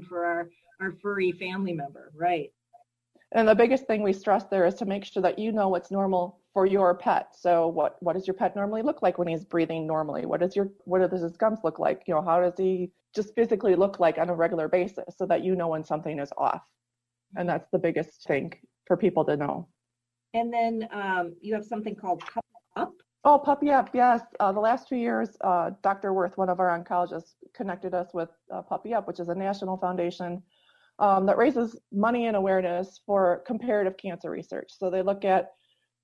[0.09, 0.49] for our
[0.81, 2.13] our furry family member?
[2.15, 2.51] Right.
[3.35, 5.91] And the biggest thing we stress there is to make sure that you know what's
[5.91, 7.35] normal for your pet.
[7.39, 10.27] So what what does your pet normally look like when he's breathing normally?
[10.27, 12.03] What does your what does his gums look like?
[12.07, 15.45] You know, how does he just physically look like on a regular basis so that
[15.45, 16.63] you know when something is off
[17.37, 18.53] and that's the biggest thing
[18.87, 19.69] for people to know.
[20.35, 22.93] And then um, you have something called Puppy Up.
[23.25, 24.23] Oh, Puppy Up, yes.
[24.41, 26.13] Uh, the last two years, uh, Dr.
[26.13, 29.77] Worth, one of our oncologists, connected us with uh, Puppy Up, which is a national
[29.77, 30.43] foundation
[30.99, 34.71] um, that raises money and awareness for comparative cancer research.
[34.71, 35.51] So they look at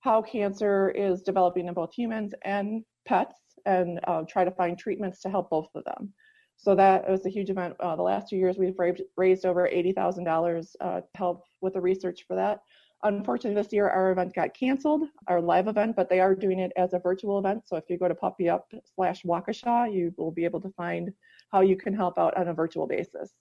[0.00, 3.34] how cancer is developing in both humans and pets
[3.66, 6.12] and uh, try to find treatments to help both of them.
[6.58, 7.76] So that was a huge event.
[7.78, 8.78] Uh, the last two years, we've
[9.16, 12.60] raised over $80,000 uh, to help with the research for that.
[13.04, 16.72] Unfortunately, this year our event got canceled, our live event, but they are doing it
[16.76, 17.62] as a virtual event.
[17.64, 18.66] So if you go to Puppy Up
[18.96, 21.12] slash Waukesha, you will be able to find
[21.52, 23.34] how you can help out on a virtual basis.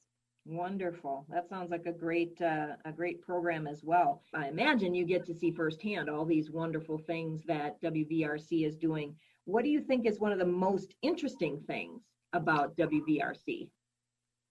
[0.45, 1.25] Wonderful.
[1.30, 4.21] That sounds like a great uh, a great program as well.
[4.34, 9.15] I imagine you get to see firsthand all these wonderful things that WVRC is doing.
[9.45, 12.03] What do you think is one of the most interesting things
[12.34, 13.70] about WVRC?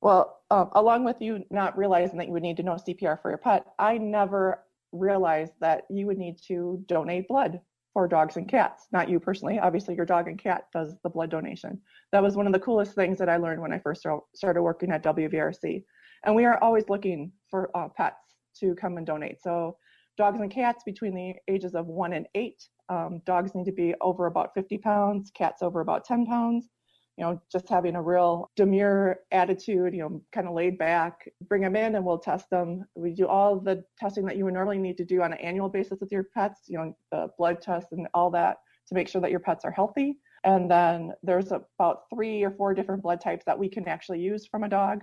[0.00, 3.30] Well, um, along with you not realizing that you would need to know CPR for
[3.30, 4.62] your pet, I never
[4.92, 7.60] realized that you would need to donate blood
[7.92, 8.86] for dogs and cats.
[8.92, 11.80] Not you personally, obviously, your dog and cat does the blood donation.
[12.12, 14.92] That was one of the coolest things that I learned when I first started working
[14.92, 15.82] at WVRC.
[16.24, 19.40] And we are always looking for uh, pets to come and donate.
[19.40, 19.78] So
[20.16, 22.62] dogs and cats between the ages of one and eight.
[22.88, 26.68] Um, dogs need to be over about 50 pounds, cats over about 10 pounds.
[27.16, 31.28] You know, just having a real demure attitude, you know, kind of laid back.
[31.48, 32.84] Bring them in and we'll test them.
[32.94, 35.70] We do all the testing that you would normally need to do on an annual
[35.70, 39.20] basis with your pets, you know, the blood tests and all that to make sure
[39.22, 40.18] that your pets are healthy.
[40.44, 44.46] And then there's about three or four different blood types that we can actually use
[44.46, 45.02] from a dog.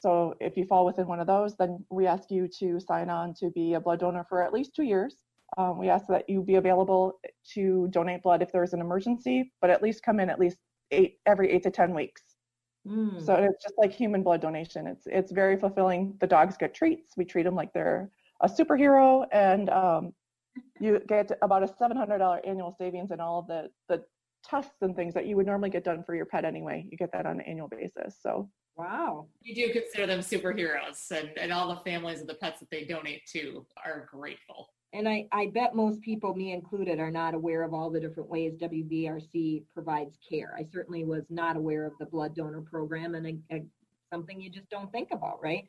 [0.00, 3.34] So if you fall within one of those, then we ask you to sign on
[3.34, 5.16] to be a blood donor for at least two years.
[5.56, 7.18] Um, we ask that you be available
[7.54, 10.58] to donate blood if there's an emergency, but at least come in at least
[10.90, 12.22] eight every eight to ten weeks.
[12.86, 13.24] Mm.
[13.24, 14.86] So it's just like human blood donation.
[14.86, 16.14] It's it's very fulfilling.
[16.20, 17.16] The dogs get treats.
[17.16, 20.12] We treat them like they're a superhero, and um,
[20.80, 24.04] you get about a $700 annual savings in all of the the
[24.44, 26.86] tests and things that you would normally get done for your pet anyway.
[26.90, 28.16] You get that on an annual basis.
[28.22, 28.48] So
[28.78, 29.26] Wow.
[29.42, 32.84] You do consider them superheroes, and, and all the families of the pets that they
[32.84, 34.68] donate to are grateful.
[34.92, 38.30] And I, I bet most people, me included, are not aware of all the different
[38.30, 40.54] ways WVRC provides care.
[40.58, 43.62] I certainly was not aware of the blood donor program and a, a,
[44.10, 45.68] something you just don't think about, right?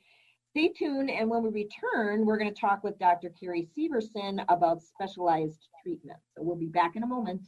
[0.51, 3.29] Stay tuned, and when we return, we're going to talk with Dr.
[3.39, 6.17] Carrie Severson about specialized treatment.
[6.35, 7.41] So we'll be back in a moment.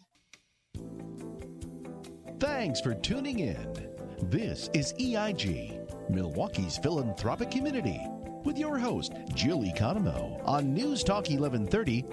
[2.40, 3.90] Thanks for tuning in.
[4.24, 5.80] This is EIG,
[6.10, 8.02] Milwaukee's philanthropic community,
[8.46, 12.04] with your host, Jill Economou, on News Talk 1130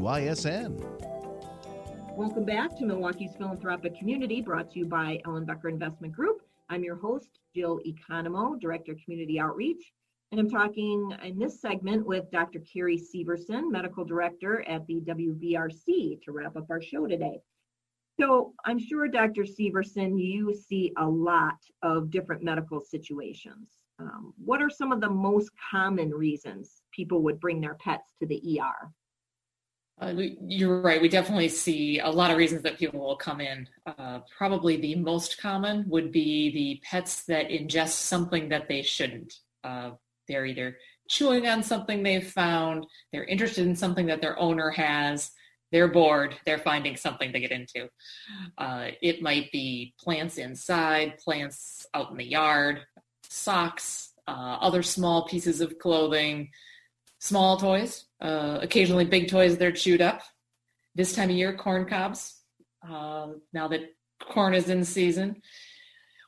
[0.00, 0.82] WISN.
[2.16, 6.42] Welcome back to Milwaukee's philanthropic community, brought to you by Ellenbecker Investment Group.
[6.68, 9.92] I'm your host, Jill Economou, Director of Community Outreach.
[10.30, 12.60] And I'm talking in this segment with Dr.
[12.60, 17.40] Carrie Severson, Medical Director at the WVRC, to wrap up our show today.
[18.18, 19.42] So I'm sure, Dr.
[19.42, 23.68] Severson, you see a lot of different medical situations.
[23.98, 28.26] Um, what are some of the most common reasons people would bring their pets to
[28.26, 28.90] the ER?
[30.00, 30.12] Uh,
[30.48, 31.00] you're right.
[31.00, 33.68] We definitely see a lot of reasons that people will come in.
[33.86, 39.32] Uh, probably the most common would be the pets that ingest something that they shouldn't.
[39.62, 39.92] Uh,
[40.26, 40.76] they're either
[41.08, 45.30] chewing on something they've found, they're interested in something that their owner has,
[45.70, 47.88] they're bored, they're finding something to get into.
[48.56, 52.80] Uh, it might be plants inside, plants out in the yard,
[53.34, 56.50] socks, uh, other small pieces of clothing,
[57.18, 60.22] small toys, uh, occasionally big toys that are chewed up.
[60.94, 62.40] This time of year, corn cobs,
[62.88, 63.80] uh, now that
[64.20, 65.42] corn is in season.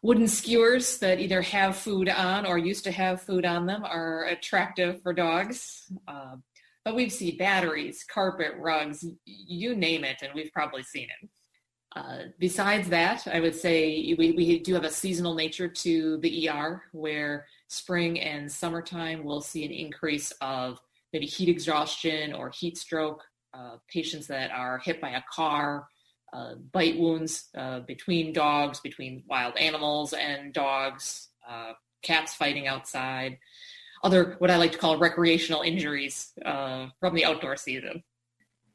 [0.02, 4.24] Wooden skewers that either have food on or used to have food on them are
[4.24, 5.90] attractive for dogs.
[6.06, 6.36] Uh,
[6.84, 11.28] but we've seen batteries, carpet, rugs, you name it, and we've probably seen it.
[11.96, 16.46] Uh, besides that, I would say we, we do have a seasonal nature to the
[16.50, 20.78] ER where spring and summertime we'll see an increase of
[21.14, 25.88] maybe heat exhaustion or heat stroke, uh, patients that are hit by a car,
[26.34, 33.38] uh, bite wounds uh, between dogs, between wild animals and dogs, uh, cats fighting outside
[34.04, 38.04] other what I like to call recreational injuries from the outdoor season.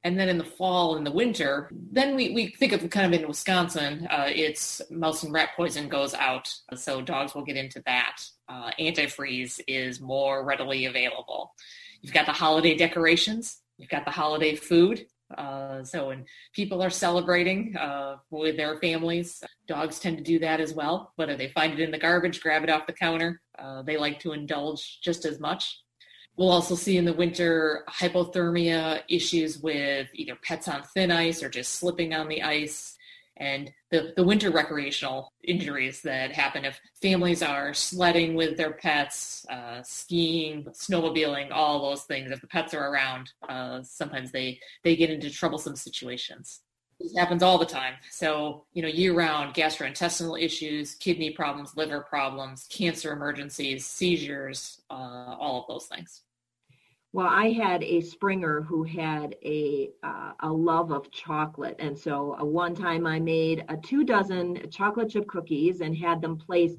[0.03, 3.19] And then in the fall and the winter, then we, we think of kind of
[3.19, 6.51] in Wisconsin, uh, it's mouse and rat poison goes out.
[6.75, 8.17] So dogs will get into that.
[8.49, 11.53] Uh, antifreeze is more readily available.
[12.01, 15.05] You've got the holiday decorations, you've got the holiday food,
[15.37, 20.59] uh, so when people are celebrating uh, with their families, dogs tend to do that
[20.59, 21.13] as well.
[21.15, 24.19] Whether they find it in the garbage, grab it off the counter, uh, they like
[24.21, 25.79] to indulge just as much.
[26.37, 31.49] We'll also see in the winter hypothermia issues with either pets on thin ice or
[31.49, 32.97] just slipping on the ice
[33.37, 39.45] and the, the winter recreational injuries that happen if families are sledding with their pets,
[39.49, 42.31] uh, skiing, snowmobiling, all those things.
[42.31, 46.61] If the pets are around, uh, sometimes they, they get into troublesome situations.
[47.01, 47.95] This happens all the time.
[48.09, 54.93] So, you know, year round gastrointestinal issues, kidney problems, liver problems, cancer emergencies, seizures, uh,
[55.39, 56.21] all of those things.
[57.13, 62.37] Well, I had a Springer who had a uh, a love of chocolate, and so
[62.39, 66.77] uh, one time I made a two dozen chocolate chip cookies and had them placed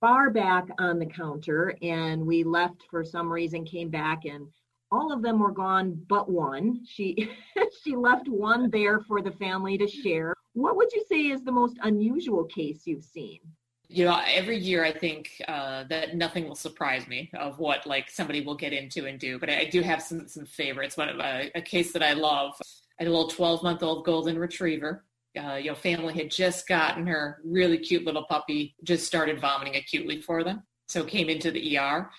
[0.00, 1.76] far back on the counter.
[1.82, 4.46] And we left for some reason, came back, and
[4.94, 6.84] all of them were gone but one.
[6.86, 7.30] She
[7.82, 10.34] she left one there for the family to share.
[10.52, 13.40] What would you say is the most unusual case you've seen?
[13.88, 18.10] you know every year i think uh, that nothing will surprise me of what like
[18.10, 21.18] somebody will get into and do but i, do have some some favorites one of
[21.18, 22.58] a, a case that i love
[23.00, 25.04] a little 12 month old golden retriever
[25.38, 29.76] uh, you know family had just gotten her really cute little puppy just started vomiting
[29.76, 32.10] acutely for them so came into the er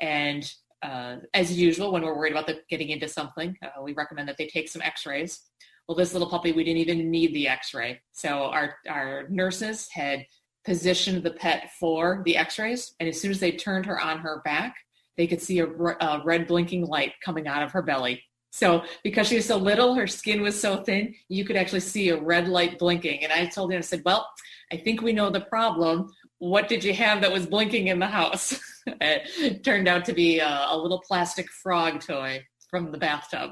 [0.00, 0.50] And
[0.82, 4.36] uh, as usual, when we're worried about the, getting into something, uh, we recommend that
[4.36, 5.40] they take some x-rays.
[5.86, 8.00] Well, this little puppy, we didn't even need the x-ray.
[8.12, 10.26] So our, our nurses had
[10.64, 12.94] positioned the pet for the x-rays.
[13.00, 14.76] And as soon as they turned her on her back,
[15.16, 18.22] they could see a, red blinking light coming out of her belly.
[18.50, 22.10] So because she was so little, her skin was so thin, you could actually see
[22.10, 23.24] a red light blinking.
[23.24, 24.28] And I told him, I said, well,
[24.72, 26.10] I think we know the problem.
[26.38, 28.58] What did you have that was blinking in the house?
[28.86, 33.50] it turned out to be a, a, little plastic frog toy from the bathtub.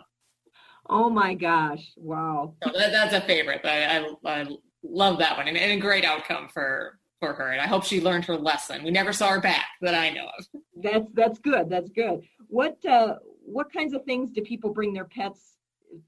[0.89, 1.93] Oh my gosh.
[1.97, 2.55] Wow.
[2.62, 3.62] So that, that's a favorite.
[3.64, 4.47] I, I, I
[4.84, 7.51] love that one and, and, a great outcome for, for her.
[7.51, 8.84] And I hope she learned her lesson.
[8.84, 10.47] We never saw her back that I know of.
[10.80, 11.68] That's, that's good.
[11.68, 12.22] That's good.
[12.49, 15.57] What, uh, what kinds of things do people bring their pets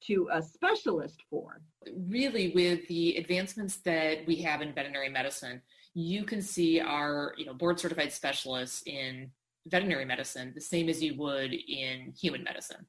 [0.07, 1.61] to a specialist for?
[2.09, 5.63] Really, with the advancements that we have in veterinary medicine,
[5.99, 9.33] you can see our you know board certified specialists in
[9.67, 12.87] veterinary medicine the same as you would in human medicine.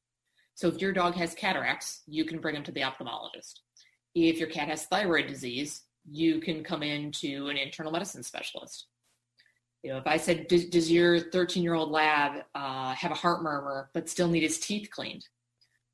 [0.54, 3.54] So if your dog has cataracts, you can bring them to the ophthalmologist.
[4.14, 8.86] If your cat has thyroid disease, you can come in to an internal medicine specialist.
[9.82, 13.42] You know, if I said, does, your 13 year old lab uh, have a heart
[13.42, 15.26] murmur but still need his teeth cleaned?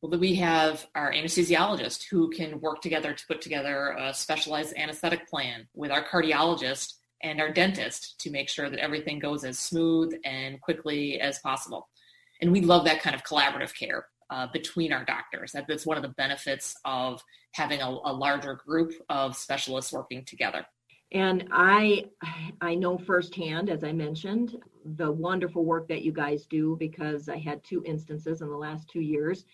[0.03, 4.77] Well, then we have our anesthesiologist who can work together to put together a specialized
[4.77, 9.59] anesthetic plan with our cardiologist and our dentist to make sure that everything goes as
[9.59, 11.89] smooth and quickly as possible.
[12.41, 15.53] And we love that kind of collaborative care uh, between our doctors.
[15.53, 20.25] That, that's one of the benefits of having a, a larger group of specialists working
[20.25, 20.67] together.
[21.13, 22.07] And I
[22.61, 24.57] I know firsthand, as I mentioned,
[24.97, 28.89] the wonderful work that you guys do because I had two instances in the last
[28.89, 29.45] two years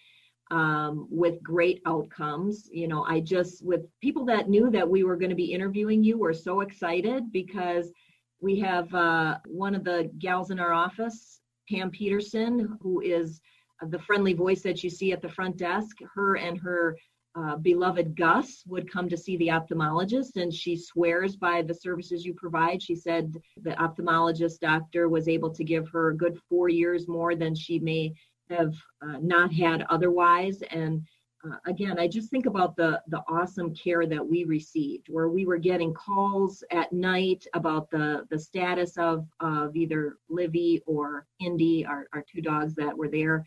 [0.51, 2.69] um, with great outcomes.
[2.73, 6.05] You know, I just with people that knew that we were going to be interviewing
[6.05, 7.93] you were so excited because
[8.41, 11.41] we have uh, one of the gals in our office,
[11.71, 13.41] Pam Peterson, who is
[13.89, 15.97] the friendly voice that you see at the front desk.
[16.15, 16.97] Her and her
[17.35, 22.27] uh, beloved Gus would come to see the ophthalmologist, and she swears by the services
[22.27, 22.83] you provide.
[22.83, 27.35] She said the ophthalmologist doctor was able to give her a good four years more
[27.35, 28.13] than she may
[28.51, 30.63] have uh, not had otherwise.
[30.71, 31.03] And
[31.45, 35.45] uh, again, I just think about the the awesome care that we received, where we
[35.45, 41.85] were getting calls at night about the the status of of either Livy or Indy,
[41.85, 43.45] our, our two dogs that were there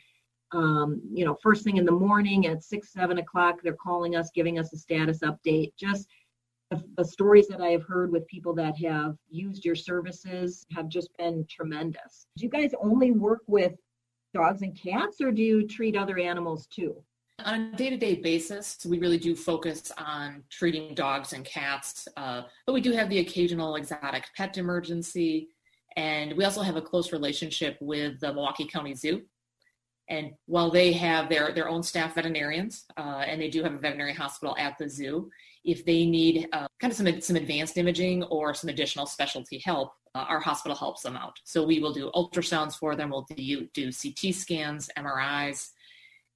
[0.56, 4.32] um, you know, first thing in the morning at six, seven o'clock, they're calling us,
[4.34, 5.74] giving us a status update.
[5.78, 6.08] Just
[6.72, 10.88] the, the stories that I have heard with people that have used your services have
[10.88, 12.28] just been tremendous.
[12.38, 13.74] Do you guys only work with
[14.36, 16.94] dogs and cats, or do you treat other animals too?
[17.44, 22.08] On a day to day basis, we really do focus on treating dogs and cats,
[22.18, 25.50] uh, but we do have the occasional exotic pet emergency.
[25.98, 29.22] And we also have a close relationship with the Milwaukee County Zoo.
[30.10, 33.78] And while they have their, their own staff veterinarians, uh, and they do have a
[33.78, 35.30] veterinary hospital at the zoo,
[35.64, 39.94] if they need uh, kind of some, some advanced imaging or some additional specialty help,
[40.16, 41.39] uh, our hospital helps them out.
[41.43, 45.70] So we will do ultrasounds for them, we'll do, do CT scans, MRIs,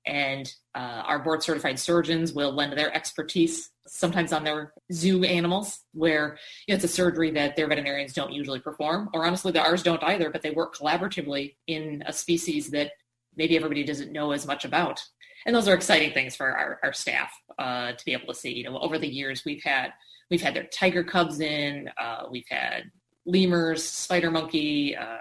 [0.06, 5.80] and uh, our board certified surgeons will lend their expertise sometimes on their zoo animals
[5.94, 9.60] where you know, it's a surgery that their veterinarians don't usually perform or honestly the
[9.60, 12.92] ours don't either but they work collaboratively in a species that
[13.36, 15.02] maybe everybody doesn't know as much about.
[15.46, 18.54] And those are exciting things for our, our staff uh, to be able to see.
[18.54, 19.94] You know, over the years we've had
[20.30, 22.92] we've had their tiger cubs in, uh, we've had
[23.30, 25.18] lemurs, spider monkey, uh,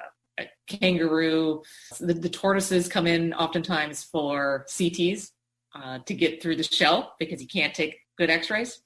[0.66, 1.62] kangaroo.
[2.00, 5.30] The, the, tortoises come in oftentimes for CTs
[5.74, 8.80] uh, to get through the shell because you can't take good X-rays.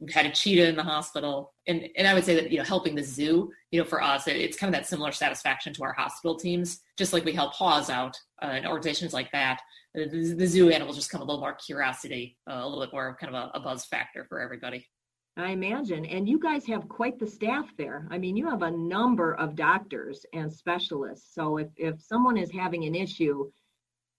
[0.00, 2.64] We've had a cheetah in the hospital, and and I would say that you know
[2.64, 5.84] helping the zoo, you know, for us, it, it's kind of that similar satisfaction to
[5.84, 6.80] our hospital teams.
[6.96, 9.60] Just like we help Paws out uh, and organizations like that,
[9.94, 13.16] the, the, zoo animals just come a little more curiosity, uh, a little bit more
[13.20, 14.86] kind of a, a buzz factor for everybody.
[15.38, 16.04] I imagine.
[16.04, 18.08] And you guys have quite the staff there.
[18.10, 21.32] I mean, you have a number of doctors and specialists.
[21.34, 23.50] So if, if someone is having an issue,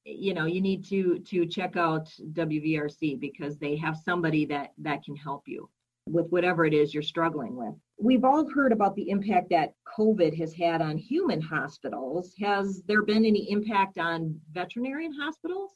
[0.05, 5.03] you know you need to to check out wvrc because they have somebody that that
[5.03, 5.69] can help you
[6.07, 10.35] with whatever it is you're struggling with we've all heard about the impact that covid
[10.37, 15.71] has had on human hospitals has there been any impact on veterinarian hospitals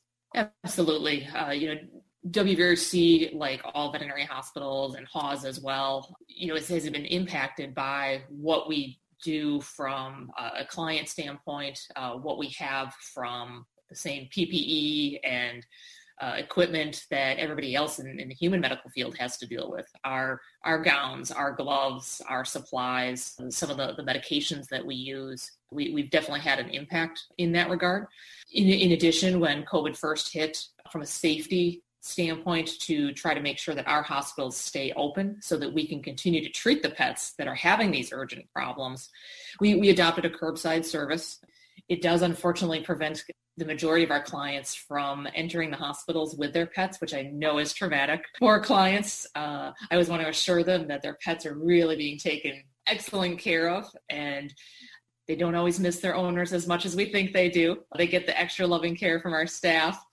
[0.63, 1.81] absolutely uh, you know
[2.29, 7.75] WVRC, like all veterinary hospitals and HAWS as well, you know, it has been impacted
[7.75, 14.27] by what we do from a client standpoint, uh, what we have from the same
[14.35, 15.65] PPE and
[16.21, 19.87] uh, equipment that everybody else in, in, the human medical field has to deal with.
[20.03, 25.51] Our our gowns our gloves our supplies some of the, the medications that we use
[25.71, 28.05] we, we've definitely had an impact in that regard.
[28.51, 33.57] In, in addition when covid first hit from a safety standpoint to try to make
[33.57, 37.31] sure that our hospitals stay open so that we can continue to treat the pets
[37.37, 39.09] that are having these urgent problems.
[39.61, 41.39] We, we adopted a curbside service.
[41.87, 43.23] It does unfortunately prevent
[43.55, 47.57] the majority of our clients from entering the hospitals with their pets, which I know
[47.59, 49.25] is traumatic for clients.
[49.33, 53.39] Uh, I always want to assure them that their pets are really being taken excellent
[53.39, 54.53] care of and
[55.27, 57.77] they don't always miss their owners as much as we think they do.
[57.97, 60.03] They get the extra loving care from our staff,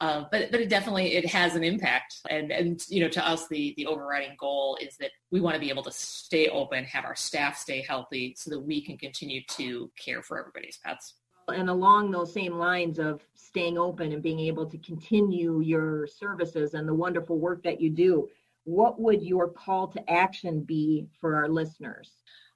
[0.00, 2.20] uh, but but it definitely it has an impact.
[2.30, 5.60] And and you know to us the the overriding goal is that we want to
[5.60, 9.42] be able to stay open, have our staff stay healthy, so that we can continue
[9.48, 11.14] to care for everybody's pets
[11.48, 16.74] and along those same lines of staying open and being able to continue your services
[16.74, 18.28] and the wonderful work that you do,
[18.64, 22.10] what would your call to action be for our listeners?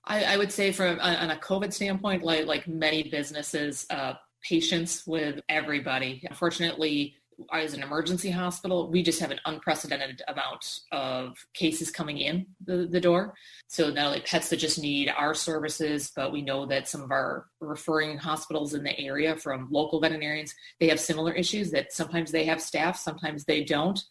[0.04, 5.06] I, I would say from on a COVID standpoint, like like many businesses, uh, patience
[5.06, 6.22] with everybody.
[6.28, 7.16] Unfortunately,
[7.52, 12.86] as an emergency hospital, we just have an unprecedented amount of cases coming in the,
[12.86, 13.34] the door.
[13.66, 17.10] So not only pets that just need our services, but we know that some of
[17.10, 22.30] our referring hospitals in the area from local veterinarians, they have similar issues that sometimes
[22.30, 24.02] they have staff, sometimes they don't.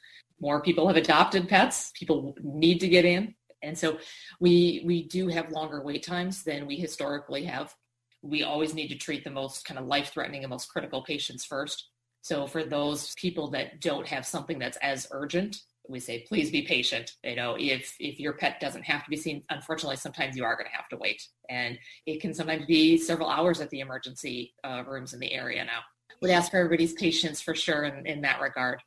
[0.42, 1.92] More people have adopted pets.
[1.94, 3.36] People need to get in.
[3.62, 3.98] And so
[4.40, 7.74] we we do have longer wait times than we historically have.
[8.22, 11.90] We always need to treat the most kind of life-threatening and most critical patients first.
[12.22, 15.58] So for those people that don't have something that's as urgent,
[15.88, 17.14] we say please be patient.
[17.24, 20.56] You know, if if your pet doesn't have to be seen, unfortunately, sometimes you are
[20.56, 24.54] going to have to wait, and it can sometimes be several hours at the emergency
[24.64, 25.64] uh, rooms in the area.
[25.64, 25.80] Now,
[26.22, 28.82] would ask for everybody's patience for sure in, in that regard.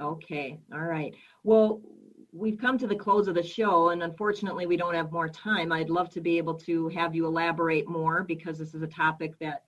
[0.00, 1.14] Okay, all right.
[1.44, 1.80] Well,
[2.32, 5.70] we've come to the close of the show, and unfortunately, we don't have more time.
[5.70, 9.38] I'd love to be able to have you elaborate more because this is a topic
[9.40, 9.64] that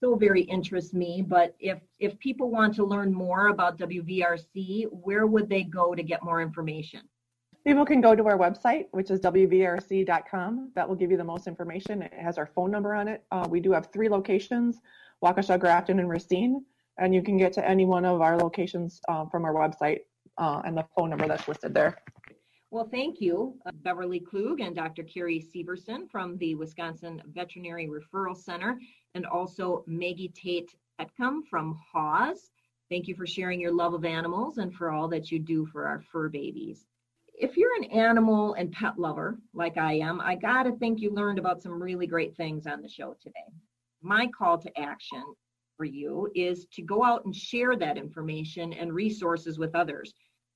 [0.00, 1.22] so very interests me.
[1.26, 6.02] But if if people want to learn more about WVRC, where would they go to
[6.02, 7.00] get more information?
[7.66, 10.72] People can go to our website, which is wvrc.com.
[10.74, 12.02] That will give you the most information.
[12.02, 13.24] It has our phone number on it.
[13.32, 14.80] Uh, we do have three locations:
[15.22, 16.64] Waukesha, Grafton, and Racine.
[16.96, 20.00] And you can get to any one of our locations uh, from our website
[20.38, 21.96] uh, and the phone number that's listed there.
[22.70, 25.04] Well, thank you, uh, Beverly Klug and Dr.
[25.04, 28.80] Carrie Severson from the Wisconsin Veterinary Referral Center,
[29.14, 32.50] and also Maggie Tate Petcom from Haws.
[32.90, 35.86] Thank you for sharing your love of animals and for all that you do for
[35.86, 36.84] our fur babies.
[37.32, 41.10] If you're an animal and pet lover like I am, I got to think you
[41.10, 43.34] learned about some really great things on the show today.
[44.02, 45.22] My call to action
[45.76, 50.14] for you is to go out and share that information and resources with others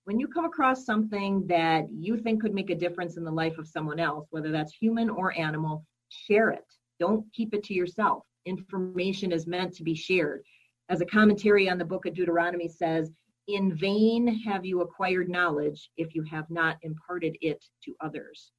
[0.09, 3.59] when you come across something that you think could make a difference in the life
[3.59, 6.65] of someone else, whether that's human or animal, share it.
[6.99, 8.23] Don't keep it to yourself.
[8.47, 10.43] Information is meant to be shared.
[10.89, 13.13] As a commentary on the book of Deuteronomy says,
[13.49, 18.51] in vain have you acquired knowledge if you have not imparted it to others.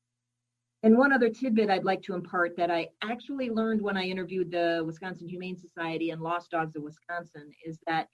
[0.81, 4.49] And one other tidbit I'd like to impart that I actually learned when I interviewed
[4.49, 8.07] the Wisconsin Humane Society and Lost Dogs of Wisconsin is that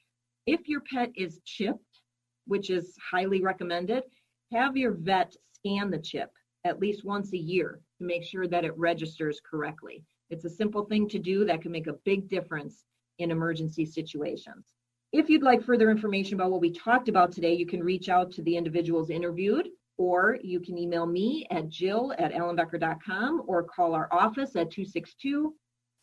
[0.47, 2.01] if your pet is chipped,
[2.47, 4.03] which is highly recommended,
[4.51, 6.31] have your vet scan the chip
[6.63, 10.03] at least once a year to make sure that it registers correctly.
[10.31, 12.83] It's a simple thing to do that can make a big difference
[13.19, 14.73] in emergency situations.
[15.11, 18.31] If you'd like further information about what we talked about today, you can reach out
[18.31, 23.93] to the individuals interviewed, or you can email me at jill at ellenbecker.com or call
[23.93, 25.53] our office at 262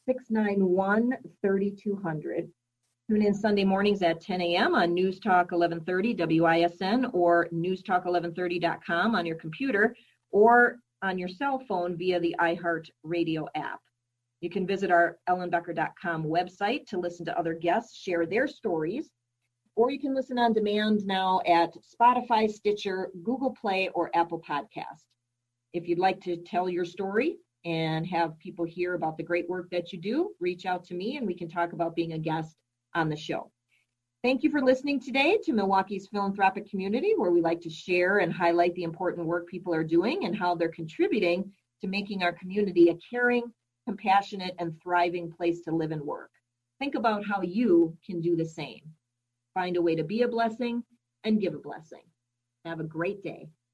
[0.07, 2.51] 691 3200.
[3.11, 4.75] Tune in Sunday mornings at 10 a.m.
[4.75, 9.95] on News Talk 1130 WISN or newstalk1130.com on your computer
[10.31, 13.81] or on your cell phone via the iHeart Radio app.
[14.41, 19.11] You can visit our ellenbecker.com website to listen to other guests share their stories,
[19.75, 25.05] or you can listen on demand now at Spotify, Stitcher, Google Play, or Apple Podcast.
[25.73, 29.71] If you'd like to tell your story and have people hear about the great work
[29.71, 32.57] that you do, reach out to me and we can talk about being a guest
[32.95, 33.51] on the show.
[34.23, 38.33] Thank you for listening today to Milwaukee's philanthropic community, where we like to share and
[38.33, 41.51] highlight the important work people are doing and how they're contributing
[41.81, 43.53] to making our community a caring,
[43.85, 46.31] compassionate, and thriving place to live and work.
[46.79, 48.83] Think about how you can do the same.
[49.55, 50.83] Find a way to be a blessing
[51.25, 52.03] and give a blessing.
[52.65, 53.49] Have a great day.